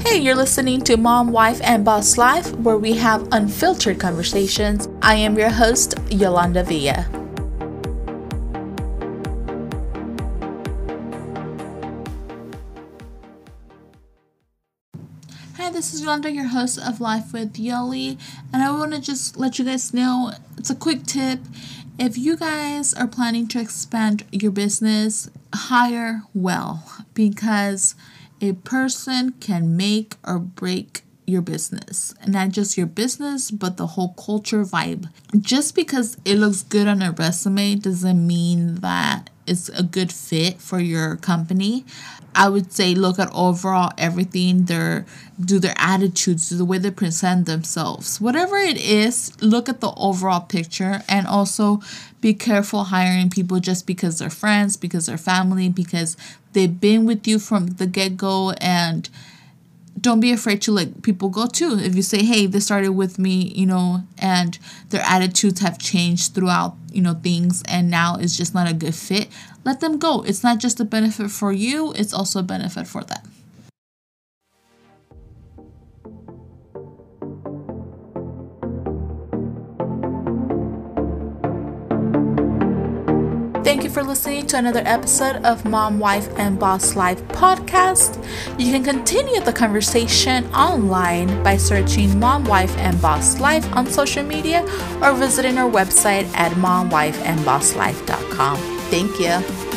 Hey, 0.00 0.18
you're 0.18 0.34
listening 0.34 0.80
to 0.82 0.96
Mom, 0.96 1.30
Wife, 1.30 1.60
and 1.62 1.84
Boss 1.84 2.18
Life, 2.18 2.50
where 2.56 2.78
we 2.78 2.94
have 2.94 3.28
unfiltered 3.30 4.00
conversations. 4.00 4.88
I 5.02 5.14
am 5.14 5.38
your 5.38 5.50
host, 5.50 5.94
Yolanda 6.10 6.64
Villa. 6.64 7.19
Hi, 15.60 15.68
this 15.68 15.92
is 15.92 16.00
Yolanda, 16.00 16.30
your 16.30 16.46
host 16.46 16.78
of 16.78 17.02
Life 17.02 17.34
with 17.34 17.56
Yoli, 17.56 18.18
and 18.50 18.62
I 18.62 18.70
want 18.70 18.94
to 18.94 19.00
just 19.00 19.36
let 19.36 19.58
you 19.58 19.66
guys 19.66 19.92
know 19.92 20.32
it's 20.56 20.70
a 20.70 20.74
quick 20.74 21.04
tip. 21.04 21.40
If 21.98 22.16
you 22.16 22.38
guys 22.38 22.94
are 22.94 23.06
planning 23.06 23.46
to 23.48 23.60
expand 23.60 24.24
your 24.32 24.52
business, 24.52 25.28
hire 25.54 26.22
well 26.32 26.90
because 27.12 27.94
a 28.40 28.54
person 28.54 29.34
can 29.38 29.76
make 29.76 30.16
or 30.26 30.38
break 30.38 31.02
your 31.26 31.42
business. 31.42 32.14
Not 32.26 32.52
just 32.52 32.78
your 32.78 32.86
business, 32.86 33.50
but 33.50 33.76
the 33.76 33.88
whole 33.88 34.14
culture 34.14 34.64
vibe. 34.64 35.10
Just 35.38 35.74
because 35.74 36.16
it 36.24 36.36
looks 36.36 36.62
good 36.62 36.88
on 36.88 37.02
a 37.02 37.12
resume 37.12 37.74
doesn't 37.74 38.26
mean 38.26 38.76
that 38.76 39.28
it's 39.50 39.68
a 39.68 39.82
good 39.82 40.12
fit 40.12 40.60
for 40.60 40.78
your 40.78 41.16
company. 41.16 41.84
I 42.34 42.48
would 42.48 42.72
say 42.72 42.94
look 42.94 43.18
at 43.18 43.28
overall 43.34 43.90
everything, 43.98 44.66
their 44.66 45.04
do 45.44 45.58
their 45.58 45.74
attitudes, 45.76 46.48
the 46.48 46.64
way 46.64 46.78
they 46.78 46.92
present 46.92 47.46
themselves. 47.46 48.20
Whatever 48.20 48.56
it 48.56 48.76
is, 48.76 49.32
look 49.42 49.68
at 49.68 49.80
the 49.80 49.92
overall 49.96 50.40
picture 50.40 51.02
and 51.08 51.26
also 51.26 51.80
be 52.20 52.32
careful 52.32 52.84
hiring 52.84 53.30
people 53.30 53.58
just 53.58 53.86
because 53.86 54.20
they're 54.20 54.30
friends, 54.30 54.76
because 54.76 55.06
they're 55.06 55.18
family, 55.18 55.68
because 55.68 56.16
they've 56.52 56.80
been 56.80 57.04
with 57.04 57.26
you 57.26 57.40
from 57.40 57.66
the 57.66 57.86
get-go 57.86 58.52
and 58.60 59.10
don't 60.00 60.20
be 60.20 60.32
afraid 60.32 60.62
to 60.62 60.72
let 60.72 61.02
people 61.02 61.28
go 61.28 61.46
too. 61.46 61.78
If 61.78 61.94
you 61.94 62.02
say, 62.02 62.24
hey, 62.24 62.46
this 62.46 62.64
started 62.64 62.92
with 62.92 63.18
me, 63.18 63.52
you 63.54 63.66
know, 63.66 64.02
and 64.18 64.58
their 64.90 65.02
attitudes 65.02 65.60
have 65.60 65.78
changed 65.78 66.34
throughout, 66.34 66.76
you 66.92 67.02
know, 67.02 67.14
things 67.14 67.62
and 67.68 67.90
now 67.90 68.16
it's 68.16 68.36
just 68.36 68.54
not 68.54 68.70
a 68.70 68.74
good 68.74 68.94
fit, 68.94 69.28
let 69.64 69.80
them 69.80 69.98
go. 69.98 70.22
It's 70.22 70.42
not 70.42 70.58
just 70.58 70.80
a 70.80 70.84
benefit 70.84 71.30
for 71.30 71.52
you, 71.52 71.92
it's 71.92 72.14
also 72.14 72.40
a 72.40 72.44
benefit 72.44 72.86
for 72.86 73.02
them. 73.02 73.29
Thank 83.70 83.84
you 83.84 83.90
for 83.90 84.02
listening 84.02 84.48
to 84.48 84.58
another 84.58 84.82
episode 84.84 85.44
of 85.44 85.64
Mom, 85.64 86.00
Wife, 86.00 86.28
and 86.36 86.58
Boss 86.58 86.96
Life 86.96 87.22
podcast. 87.28 88.18
You 88.58 88.72
can 88.72 88.82
continue 88.82 89.40
the 89.40 89.52
conversation 89.52 90.44
online 90.52 91.40
by 91.44 91.56
searching 91.56 92.18
Mom, 92.18 92.44
Wife, 92.46 92.76
and 92.78 93.00
Boss 93.00 93.38
Life 93.38 93.64
on 93.76 93.86
social 93.86 94.24
media 94.24 94.64
or 95.00 95.12
visiting 95.12 95.56
our 95.56 95.70
website 95.70 96.26
at 96.34 96.50
momwifeandbosslife.com. 96.54 98.56
Thank 98.90 99.20
you. 99.20 99.69